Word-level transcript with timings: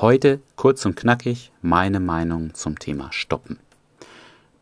Heute 0.00 0.40
kurz 0.56 0.86
und 0.86 0.96
knackig 0.96 1.52
meine 1.60 2.00
Meinung 2.00 2.54
zum 2.54 2.78
Thema 2.78 3.12
Stoppen. 3.12 3.58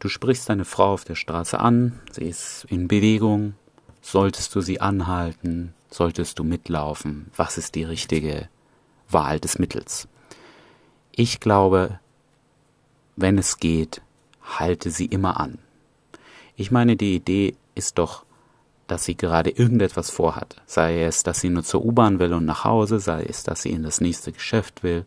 Du 0.00 0.08
sprichst 0.08 0.48
deine 0.48 0.64
Frau 0.64 0.92
auf 0.94 1.04
der 1.04 1.14
Straße 1.14 1.60
an, 1.60 2.00
sie 2.10 2.24
ist 2.24 2.66
in 2.68 2.88
Bewegung, 2.88 3.54
solltest 4.02 4.56
du 4.56 4.62
sie 4.62 4.80
anhalten, 4.80 5.74
solltest 5.92 6.40
du 6.40 6.42
mitlaufen, 6.42 7.30
was 7.36 7.56
ist 7.56 7.76
die 7.76 7.84
richtige 7.84 8.48
Wahl 9.08 9.38
des 9.38 9.60
Mittels? 9.60 10.08
Ich 11.12 11.38
glaube, 11.38 12.00
wenn 13.14 13.38
es 13.38 13.58
geht, 13.58 14.02
halte 14.42 14.90
sie 14.90 15.06
immer 15.06 15.38
an. 15.38 15.58
Ich 16.56 16.72
meine, 16.72 16.96
die 16.96 17.14
Idee 17.14 17.54
ist 17.76 17.98
doch, 17.98 18.24
dass 18.88 19.04
sie 19.04 19.16
gerade 19.16 19.50
irgendetwas 19.50 20.10
vorhat. 20.10 20.56
Sei 20.66 21.04
es, 21.04 21.22
dass 21.22 21.38
sie 21.38 21.50
nur 21.50 21.62
zur 21.62 21.84
U-Bahn 21.84 22.18
will 22.18 22.32
und 22.32 22.44
nach 22.44 22.64
Hause, 22.64 22.98
sei 22.98 23.22
es, 23.22 23.44
dass 23.44 23.62
sie 23.62 23.70
in 23.70 23.84
das 23.84 24.00
nächste 24.00 24.32
Geschäft 24.32 24.82
will, 24.82 25.04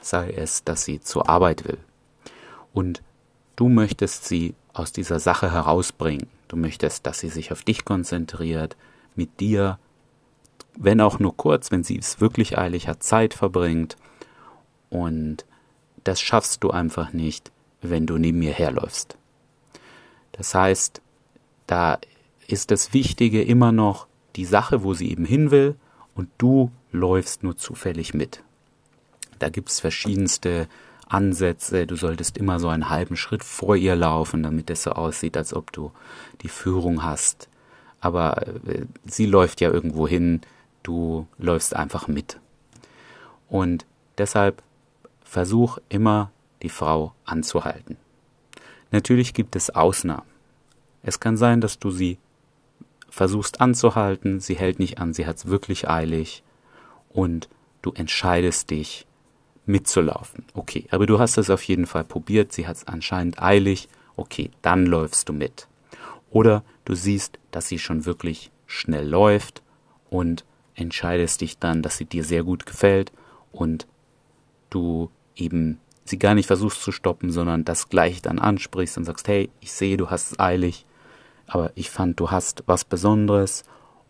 sei 0.00 0.30
es, 0.30 0.64
dass 0.64 0.84
sie 0.84 1.00
zur 1.00 1.28
Arbeit 1.28 1.66
will. 1.66 1.78
Und 2.72 3.02
du 3.56 3.68
möchtest 3.68 4.26
sie 4.26 4.54
aus 4.72 4.92
dieser 4.92 5.18
Sache 5.18 5.52
herausbringen. 5.52 6.28
Du 6.48 6.56
möchtest, 6.56 7.06
dass 7.06 7.20
sie 7.20 7.28
sich 7.28 7.52
auf 7.52 7.62
dich 7.62 7.84
konzentriert, 7.84 8.76
mit 9.14 9.40
dir, 9.40 9.78
wenn 10.76 11.00
auch 11.00 11.18
nur 11.18 11.36
kurz, 11.36 11.70
wenn 11.70 11.84
sie 11.84 11.98
es 11.98 12.20
wirklich 12.20 12.58
eilig 12.58 12.88
hat, 12.88 13.02
Zeit 13.02 13.34
verbringt. 13.34 13.96
Und 14.88 15.44
das 16.04 16.20
schaffst 16.20 16.64
du 16.64 16.70
einfach 16.70 17.12
nicht, 17.12 17.52
wenn 17.82 18.06
du 18.06 18.18
neben 18.18 18.38
mir 18.38 18.52
herläufst. 18.52 19.16
Das 20.32 20.54
heißt, 20.54 21.02
da 21.66 21.98
ist 22.46 22.70
das 22.70 22.92
Wichtige 22.92 23.42
immer 23.42 23.72
noch 23.72 24.06
die 24.36 24.44
Sache, 24.44 24.82
wo 24.82 24.94
sie 24.94 25.10
eben 25.10 25.24
hin 25.24 25.50
will, 25.50 25.76
und 26.14 26.28
du 26.38 26.70
läufst 26.92 27.42
nur 27.42 27.56
zufällig 27.56 28.14
mit. 28.14 28.42
Da 29.40 29.48
gibt's 29.48 29.80
verschiedenste 29.80 30.68
Ansätze. 31.08 31.86
Du 31.86 31.96
solltest 31.96 32.38
immer 32.38 32.60
so 32.60 32.68
einen 32.68 32.88
halben 32.88 33.16
Schritt 33.16 33.42
vor 33.42 33.74
ihr 33.74 33.96
laufen, 33.96 34.44
damit 34.44 34.70
es 34.70 34.84
so 34.84 34.92
aussieht, 34.92 35.36
als 35.36 35.52
ob 35.52 35.72
du 35.72 35.90
die 36.42 36.48
Führung 36.48 37.02
hast. 37.02 37.48
Aber 38.00 38.46
äh, 38.46 38.86
sie 39.04 39.26
läuft 39.26 39.60
ja 39.60 39.70
irgendwo 39.70 40.06
hin, 40.06 40.40
du 40.82 41.26
läufst 41.38 41.74
einfach 41.74 42.06
mit. 42.06 42.38
Und 43.48 43.84
deshalb 44.18 44.62
versuch 45.24 45.78
immer 45.88 46.30
die 46.62 46.68
Frau 46.68 47.14
anzuhalten. 47.24 47.96
Natürlich 48.90 49.34
gibt 49.34 49.56
es 49.56 49.70
Ausnahmen. 49.70 50.28
Es 51.02 51.18
kann 51.18 51.36
sein, 51.36 51.60
dass 51.60 51.78
du 51.78 51.90
sie 51.90 52.18
versuchst 53.08 53.60
anzuhalten, 53.60 54.40
sie 54.40 54.54
hält 54.54 54.78
nicht 54.78 54.98
an, 54.98 55.14
sie 55.14 55.26
hat's 55.26 55.46
wirklich 55.46 55.88
eilig 55.88 56.42
und 57.12 57.48
du 57.82 57.92
entscheidest 57.92 58.70
dich 58.70 59.06
mitzulaufen. 59.70 60.44
Okay, 60.54 60.86
aber 60.90 61.06
du 61.06 61.18
hast 61.18 61.38
es 61.38 61.50
auf 61.50 61.62
jeden 61.62 61.86
Fall 61.86 62.04
probiert, 62.04 62.52
sie 62.52 62.66
hat's 62.66 62.86
anscheinend 62.86 63.42
eilig, 63.42 63.88
okay, 64.16 64.50
dann 64.62 64.86
läufst 64.86 65.28
du 65.28 65.32
mit. 65.32 65.66
Oder 66.30 66.62
du 66.84 66.94
siehst, 66.94 67.38
dass 67.50 67.68
sie 67.68 67.78
schon 67.78 68.06
wirklich 68.06 68.50
schnell 68.66 69.08
läuft 69.08 69.62
und 70.10 70.44
entscheidest 70.74 71.40
dich 71.40 71.58
dann, 71.58 71.82
dass 71.82 71.96
sie 71.96 72.04
dir 72.04 72.24
sehr 72.24 72.44
gut 72.44 72.66
gefällt 72.66 73.12
und 73.52 73.86
du 74.70 75.10
eben 75.36 75.80
sie 76.04 76.18
gar 76.18 76.34
nicht 76.34 76.46
versuchst 76.46 76.82
zu 76.82 76.92
stoppen, 76.92 77.30
sondern 77.30 77.64
das 77.64 77.88
gleich 77.88 78.22
dann 78.22 78.38
ansprichst 78.38 78.96
und 78.98 79.04
sagst, 79.04 79.28
hey, 79.28 79.50
ich 79.60 79.72
sehe, 79.72 79.96
du 79.96 80.10
hast 80.10 80.32
es 80.32 80.40
eilig, 80.40 80.86
aber 81.46 81.72
ich 81.74 81.90
fand, 81.90 82.20
du 82.20 82.30
hast 82.30 82.64
was 82.66 82.84
Besonderes 82.84 83.64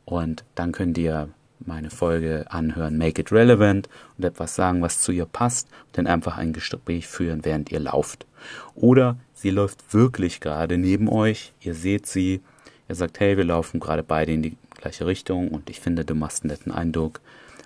und 0.04 0.44
dann 0.54 0.72
könnt 0.72 0.98
ihr 0.98 1.28
meine 1.66 1.90
Folge 1.90 2.46
anhören, 2.48 2.96
Make 2.96 3.20
It 3.22 3.32
Relevant 3.32 3.88
und 4.16 4.24
etwas 4.24 4.54
sagen, 4.54 4.82
was 4.82 5.00
zu 5.00 5.12
ihr 5.12 5.26
passt 5.26 5.68
und 5.86 5.98
dann 5.98 6.06
einfach 6.06 6.38
ein 6.38 6.52
Gespräch 6.52 7.06
führen, 7.06 7.44
während 7.44 7.70
ihr 7.70 7.80
lauft. 7.80 8.26
Oder 8.74 9.16
sie 9.34 9.50
läuft 9.50 9.92
wirklich 9.92 10.40
gerade 10.40 10.78
neben 10.78 11.08
euch, 11.08 11.52
ihr 11.60 11.74
seht 11.74 12.06
sie, 12.06 12.40
ihr 12.88 12.94
sagt, 12.94 13.20
hey, 13.20 13.36
wir 13.36 13.44
laufen 13.44 13.80
gerade 13.80 14.02
beide 14.02 14.32
in 14.32 14.42
die 14.42 14.56
gleiche 14.80 15.06
Richtung 15.06 15.48
und 15.48 15.70
ich 15.70 15.80
finde, 15.80 16.04
du 16.04 16.14
machst 16.14 16.42
einen 16.42 16.52
netten 16.52 16.72
Eindruck, 16.72 17.20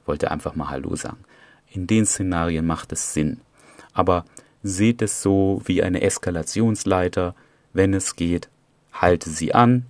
wollte 0.07 0.31
einfach 0.31 0.55
mal 0.55 0.71
Hallo 0.71 0.97
sagen. 0.97 1.25
In 1.71 1.87
den 1.87 2.07
Szenarien 2.07 2.67
macht 2.67 2.93
es 2.93 3.15
Sinn. 3.15 3.41
Aber 3.93 4.25
seht 4.63 5.03
es 5.03 5.23
so 5.23 5.63
wie 5.65 5.83
eine 5.83 6.03
Eskalationsleiter, 6.03 7.35
wenn 7.73 7.95
es 7.95 8.17
geht, 8.17 8.49
halte 8.93 9.31
sie 9.31 9.55
an. 9.55 9.87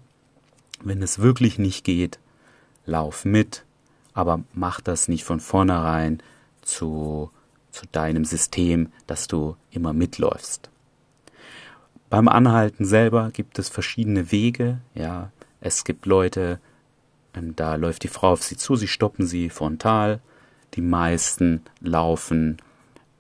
Wenn 0.83 1.03
es 1.03 1.21
wirklich 1.21 1.59
nicht 1.59 1.85
geht, 1.85 2.19
lauf 2.85 3.25
mit, 3.25 3.65
aber 4.15 4.41
mach 4.55 4.81
das 4.81 5.09
nicht 5.09 5.25
von 5.25 5.41
vornherein 5.41 6.23
zu, 6.63 7.31
zu 7.71 7.85
deinem 7.93 8.25
System, 8.25 8.93
dass 9.07 9.27
du 9.27 9.57
immer 9.71 9.93
mitläufst. 9.93 10.71
Beim 12.09 12.29
Anhalten 12.29 12.85
selber 12.85 13.31
gibt 13.33 13.59
es 13.59 13.69
verschiedene 13.69 14.31
Wege, 14.31 14.79
ja. 14.95 15.31
Es 15.61 15.85
gibt 15.85 16.07
Leute, 16.07 16.61
ähm, 17.35 17.57
da 17.57 17.75
läuft 17.75 18.03
die 18.05 18.09
Frau 18.09 18.33
auf 18.33 18.43
sie 18.43 18.57
zu, 18.57 18.77
sie 18.77 18.87
stoppen 18.87 19.27
sie 19.27 19.51
frontal. 19.51 20.21
Die 20.75 20.83
meisten 20.83 21.63
laufen 21.81 22.59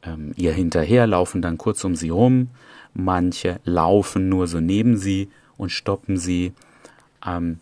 ähm, 0.02 0.32
ihr 0.36 0.52
hinterher, 0.52 1.06
laufen 1.06 1.42
dann 1.42 1.58
kurz 1.58 1.84
um 1.84 1.96
sie 1.96 2.10
rum. 2.10 2.50
Manche 2.92 3.60
laufen 3.64 4.28
nur 4.28 4.46
so 4.46 4.60
neben 4.60 4.96
sie 4.96 5.30
und 5.56 5.70
stoppen 5.70 6.16
sie. 6.16 6.52
Ähm, 7.26 7.60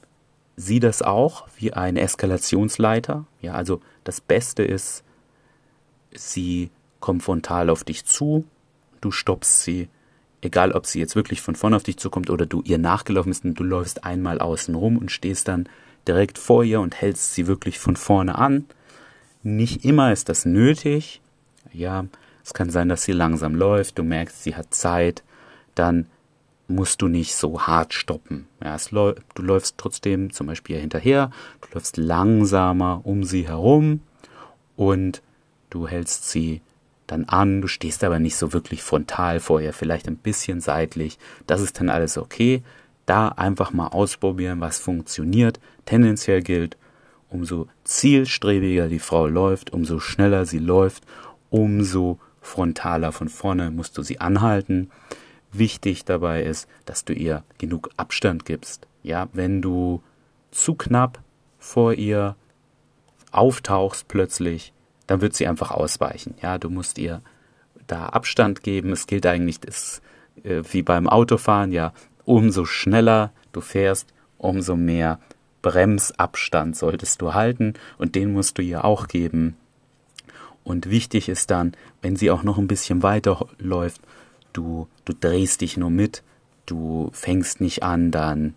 sieh 0.62 0.81
das 0.81 1.03
auch 1.03 1.47
wie 1.56 1.73
ein 1.73 1.97
Eskalationsleiter. 1.97 3.27
Ja, 3.41 3.55
also 3.55 3.81
das 4.05 4.21
Beste 4.21 4.62
ist, 4.62 5.03
sie 6.12 6.71
kommt 7.00 7.23
frontal 7.23 7.71
auf 7.71 7.84
dich 7.84 8.05
zu, 8.05 8.45
du 9.00 9.11
stoppst 9.11 9.62
sie, 9.62 9.89
egal 10.41 10.73
ob 10.73 10.87
sie 10.87 11.00
jetzt 11.00 11.17
wirklich 11.17 11.41
von 11.41 11.56
vorne 11.56 11.77
auf 11.77 11.83
dich 11.83 11.97
zukommt 11.97 12.31
oder 12.31 12.47
du 12.47 12.62
ihr 12.62 12.78
nachgelaufen 12.78 13.31
bist 13.31 13.45
und 13.45 13.55
du 13.55 13.65
läufst 13.65 14.05
einmal 14.05 14.39
außen 14.41 14.75
rum 14.75 14.97
und 14.99 15.11
stehst 15.11 15.49
dann 15.49 15.69
direkt 16.06 16.39
vor 16.39 16.65
ihr 16.65 16.81
und 16.81 17.00
hältst 17.00 17.34
sie 17.34 17.47
wirklich 17.47 17.79
von 17.79 17.97
vorne 17.97 18.37
an. 18.37 18.65
Nicht 19.43 19.84
immer 19.84 20.12
ist 20.12 20.29
das 20.29 20.44
nötig. 20.44 21.21
Ja, 21.73 22.06
es 22.44 22.55
kann 22.55 22.71
sein, 22.71 22.89
dass 22.89 23.03
sie 23.03 23.12
langsam 23.12 23.55
läuft, 23.55 23.99
du 23.99 24.03
merkst, 24.03 24.43
sie 24.43 24.55
hat 24.55 24.75
Zeit, 24.75 25.23
dann 25.75 26.06
musst 26.72 27.03
du 27.03 27.09
nicht 27.09 27.34
so 27.34 27.62
hart 27.62 27.94
stoppen. 27.94 28.47
Ja, 28.62 28.77
läu 28.91 29.15
du 29.34 29.43
läufst 29.43 29.78
trotzdem 29.78 30.33
zum 30.33 30.47
Beispiel 30.47 30.78
hinterher, 30.78 31.31
du 31.60 31.69
läufst 31.75 31.97
langsamer 31.97 33.00
um 33.05 33.25
sie 33.25 33.47
herum 33.47 34.00
und 34.77 35.22
du 35.71 35.87
hältst 35.87 36.31
sie 36.31 36.61
dann 37.06 37.25
an, 37.25 37.61
du 37.61 37.69
stehst 37.69 38.05
aber 38.05 38.19
nicht 38.19 38.37
so 38.37 38.53
wirklich 38.53 38.82
frontal 38.82 39.41
vor 39.41 39.61
ihr, 39.61 39.72
vielleicht 39.72 40.09
ein 40.09 40.16
bisschen 40.16 40.61
seitlich. 40.61 41.19
Das 41.47 41.61
ist 41.61 41.78
dann 41.78 41.91
alles 41.91 42.16
okay. 42.16 42.62
Da 43.06 43.28
einfach 43.28 43.72
mal 43.72 43.88
ausprobieren, 43.88 44.61
was 44.61 44.78
funktioniert. 44.78 45.61
Tendenziell 45.84 46.43
gilt, 46.43 46.77
umso 47.28 47.69
zielstrebiger 47.84 48.88
die 48.88 48.99
Frau 48.99 49.27
läuft, 49.27 49.72
umso 49.72 49.99
schneller 49.99 50.47
sie 50.47 50.59
läuft, 50.59 51.05
umso 51.50 52.19
frontaler 52.41 53.12
von 53.12 53.28
vorne 53.28 53.71
musst 53.71 53.99
du 53.99 54.03
sie 54.03 54.21
anhalten. 54.21 54.91
Wichtig 55.53 56.05
dabei 56.05 56.43
ist, 56.43 56.69
dass 56.87 57.05
du 57.05 57.13
ihr 57.13 57.45
genug 57.59 57.91
Abstand 57.97 58.45
gibst. 58.45 58.87
Ja, 59.03 59.29
wenn 59.33 59.61
du 59.61 60.03
zu 60.51 60.75
knapp 60.75 61.21
vor 61.59 61.95
ihr 61.95 62.37
auftauchst 63.31 64.09
plötzlich, 64.09 64.73
dann 65.07 65.21
wird 65.21 65.35
sie 65.35 65.47
einfach 65.47 65.71
ausweichen. 65.71 66.35
Ja, 66.43 66.59
du 66.59 66.71
musst 66.71 66.99
ihr 66.99 67.23
da 67.87 68.07
Abstand 68.07 68.62
geben. 68.62 68.93
Es 68.93 69.07
gilt 69.07 69.27
eigentlich 69.27 69.61
das, 69.61 70.01
äh, 70.43 70.62
wie 70.71 70.83
beim 70.83 71.09
Autofahren, 71.09 71.73
ja, 71.73 71.93
umso 72.25 72.65
schneller 72.65 73.33
du 73.53 73.61
fährst, 73.61 74.12
umso 74.39 74.77
mehr 74.77 75.19
Bremsabstand 75.62 76.77
solltest 76.77 77.23
du 77.23 77.35
halten 77.35 77.75
und 77.99 78.15
den 78.15 78.33
musst 78.33 78.59
du 78.59 78.62
ihr 78.62 78.85
auch 78.85 79.07
geben. 79.07 79.57
Und 80.65 80.91
wichtig 80.91 81.29
ist 81.29 81.51
dann, 81.51 81.73
wenn 82.03 82.17
sie 82.17 82.31
auch 82.31 82.43
noch 82.43 82.59
ein 82.59 82.69
bisschen 82.69 83.03
weiter 83.03 83.47
läuft, 83.59 84.00
du, 84.52 84.88
du 85.04 85.12
drehst 85.12 85.60
dich 85.60 85.76
nur 85.76 85.90
mit, 85.90 86.22
du 86.66 87.10
fängst 87.12 87.60
nicht 87.60 87.82
an, 87.82 88.10
dann 88.10 88.56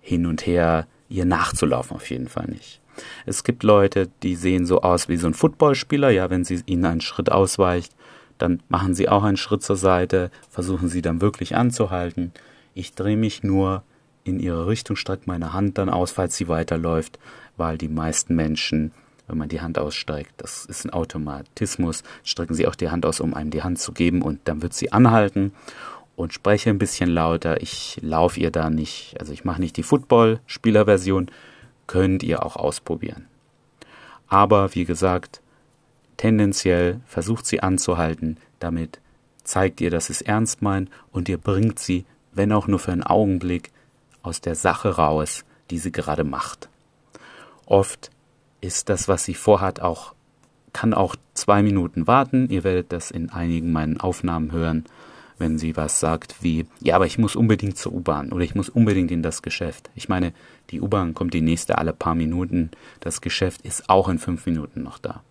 hin 0.00 0.26
und 0.26 0.46
her 0.46 0.86
ihr 1.08 1.24
nachzulaufen, 1.24 1.96
auf 1.96 2.10
jeden 2.10 2.28
Fall 2.28 2.46
nicht. 2.48 2.80
Es 3.26 3.44
gibt 3.44 3.62
Leute, 3.62 4.08
die 4.22 4.34
sehen 4.34 4.66
so 4.66 4.82
aus 4.82 5.08
wie 5.08 5.16
so 5.16 5.26
ein 5.26 5.34
Footballspieler, 5.34 6.10
ja, 6.10 6.30
wenn 6.30 6.44
sie 6.44 6.62
ihnen 6.66 6.84
einen 6.84 7.00
Schritt 7.00 7.30
ausweicht, 7.30 7.94
dann 8.38 8.60
machen 8.68 8.94
sie 8.94 9.08
auch 9.08 9.24
einen 9.24 9.36
Schritt 9.36 9.62
zur 9.62 9.76
Seite, 9.76 10.30
versuchen 10.50 10.88
sie 10.88 11.02
dann 11.02 11.20
wirklich 11.20 11.56
anzuhalten. 11.56 12.32
Ich 12.74 12.94
drehe 12.94 13.16
mich 13.16 13.42
nur 13.42 13.82
in 14.24 14.40
ihre 14.40 14.66
Richtung, 14.66 14.96
strecke 14.96 15.24
meine 15.26 15.52
Hand 15.52 15.78
dann 15.78 15.88
aus, 15.88 16.10
falls 16.12 16.36
sie 16.36 16.48
weiterläuft, 16.48 17.18
weil 17.56 17.78
die 17.78 17.88
meisten 17.88 18.34
Menschen 18.34 18.92
wenn 19.28 19.38
man 19.38 19.48
die 19.48 19.60
Hand 19.60 19.78
ausstreckt. 19.78 20.32
Das 20.38 20.64
ist 20.64 20.84
ein 20.84 20.90
Automatismus. 20.90 22.02
Strecken 22.24 22.54
Sie 22.54 22.66
auch 22.66 22.74
die 22.74 22.90
Hand 22.90 23.06
aus, 23.06 23.20
um 23.20 23.34
einem 23.34 23.50
die 23.50 23.62
Hand 23.62 23.78
zu 23.78 23.92
geben 23.92 24.22
und 24.22 24.40
dann 24.44 24.62
wird 24.62 24.74
sie 24.74 24.90
anhalten 24.90 25.52
und 26.16 26.32
spreche 26.32 26.70
ein 26.70 26.78
bisschen 26.78 27.10
lauter. 27.10 27.62
Ich 27.62 27.98
laufe 28.02 28.40
ihr 28.40 28.50
da 28.50 28.70
nicht, 28.70 29.16
also 29.20 29.32
ich 29.32 29.44
mache 29.44 29.60
nicht 29.60 29.76
die 29.76 29.84
Football-Spieler-Version, 29.84 31.30
könnt 31.86 32.22
ihr 32.24 32.44
auch 32.44 32.56
ausprobieren. 32.56 33.26
Aber 34.26 34.74
wie 34.74 34.84
gesagt, 34.84 35.40
tendenziell 36.16 37.00
versucht 37.06 37.46
sie 37.46 37.62
anzuhalten, 37.62 38.38
damit 38.58 38.98
zeigt 39.44 39.80
ihr, 39.80 39.90
dass 39.90 40.10
es 40.10 40.20
ernst 40.20 40.60
meint 40.60 40.90
und 41.12 41.28
ihr 41.28 41.38
bringt 41.38 41.78
sie, 41.78 42.04
wenn 42.32 42.52
auch 42.52 42.66
nur 42.66 42.78
für 42.78 42.92
einen 42.92 43.04
Augenblick, 43.04 43.70
aus 44.22 44.40
der 44.40 44.56
Sache 44.56 44.96
raus, 44.96 45.44
die 45.70 45.78
sie 45.78 45.92
gerade 45.92 46.24
macht. 46.24 46.68
Oft 47.64 48.10
ist 48.60 48.88
das, 48.88 49.08
was 49.08 49.24
sie 49.24 49.34
vorhat, 49.34 49.80
auch, 49.80 50.14
kann 50.72 50.94
auch 50.94 51.16
zwei 51.34 51.62
Minuten 51.62 52.06
warten. 52.06 52.48
Ihr 52.50 52.64
werdet 52.64 52.92
das 52.92 53.10
in 53.10 53.30
einigen 53.30 53.72
meinen 53.72 54.00
Aufnahmen 54.00 54.52
hören, 54.52 54.84
wenn 55.38 55.58
sie 55.58 55.76
was 55.76 56.00
sagt 56.00 56.42
wie, 56.42 56.66
ja, 56.80 56.96
aber 56.96 57.06
ich 57.06 57.18
muss 57.18 57.36
unbedingt 57.36 57.78
zur 57.78 57.92
U-Bahn 57.92 58.32
oder 58.32 58.44
ich 58.44 58.54
muss 58.54 58.68
unbedingt 58.68 59.10
in 59.10 59.22
das 59.22 59.42
Geschäft. 59.42 59.90
Ich 59.94 60.08
meine, 60.08 60.32
die 60.70 60.80
U-Bahn 60.80 61.14
kommt 61.14 61.34
die 61.34 61.40
nächste 61.40 61.78
alle 61.78 61.92
paar 61.92 62.14
Minuten. 62.14 62.70
Das 63.00 63.20
Geschäft 63.20 63.62
ist 63.62 63.88
auch 63.88 64.08
in 64.08 64.18
fünf 64.18 64.46
Minuten 64.46 64.82
noch 64.82 64.98
da. 64.98 65.22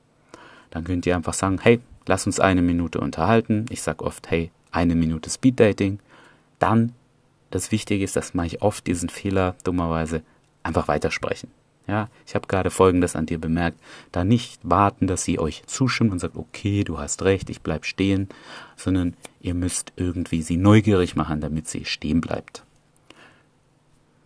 Dann 0.69 0.83
könnt 0.83 1.05
ihr 1.05 1.15
einfach 1.15 1.33
sagen, 1.33 1.59
hey, 1.61 1.79
lass 2.07 2.25
uns 2.25 2.39
eine 2.39 2.61
Minute 2.61 2.99
unterhalten. 2.99 3.65
Ich 3.69 3.81
sage 3.81 4.03
oft, 4.03 4.29
hey, 4.29 4.51
eine 4.71 4.95
Minute 4.95 5.29
Speeddating. 5.29 5.99
Dann, 6.59 6.93
das 7.51 7.71
Wichtige 7.71 8.03
ist, 8.03 8.15
das 8.15 8.33
mache 8.33 8.47
ich 8.47 8.61
oft 8.61 8.87
diesen 8.87 9.09
Fehler, 9.09 9.55
dummerweise, 9.63 10.21
einfach 10.63 10.87
weitersprechen. 10.87 11.51
Ja, 11.87 12.09
ich 12.25 12.35
habe 12.35 12.47
gerade 12.47 12.69
Folgendes 12.69 13.15
an 13.15 13.25
dir 13.25 13.39
bemerkt. 13.39 13.79
Da 14.11 14.25
nicht 14.25 14.59
warten, 14.63 15.07
dass 15.07 15.23
sie 15.23 15.39
euch 15.39 15.63
zustimmt 15.67 16.11
und 16.11 16.19
sagt, 16.19 16.35
okay, 16.35 16.83
du 16.83 16.99
hast 16.99 17.23
recht, 17.23 17.49
ich 17.49 17.61
bleib 17.61 17.85
stehen, 17.85 18.27
sondern 18.75 19.15
ihr 19.39 19.53
müsst 19.53 19.93
irgendwie 19.95 20.41
sie 20.41 20.57
neugierig 20.57 21.15
machen, 21.15 21.39
damit 21.39 21.67
sie 21.69 21.85
stehen 21.85 22.19
bleibt. 22.19 22.66